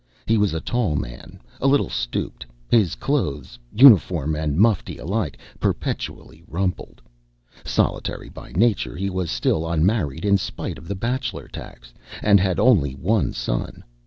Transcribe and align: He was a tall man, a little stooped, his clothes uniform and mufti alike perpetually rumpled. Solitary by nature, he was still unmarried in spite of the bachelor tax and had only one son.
He 0.25 0.35
was 0.39 0.55
a 0.55 0.59
tall 0.59 0.95
man, 0.95 1.39
a 1.59 1.67
little 1.67 1.91
stooped, 1.91 2.43
his 2.71 2.95
clothes 2.95 3.59
uniform 3.71 4.35
and 4.35 4.57
mufti 4.57 4.97
alike 4.97 5.37
perpetually 5.59 6.41
rumpled. 6.47 7.03
Solitary 7.63 8.27
by 8.29 8.51
nature, 8.53 8.95
he 8.95 9.11
was 9.11 9.29
still 9.29 9.69
unmarried 9.69 10.25
in 10.25 10.39
spite 10.39 10.79
of 10.79 10.87
the 10.87 10.95
bachelor 10.95 11.47
tax 11.47 11.93
and 12.23 12.39
had 12.39 12.59
only 12.59 12.93
one 12.95 13.31
son. 13.31 13.83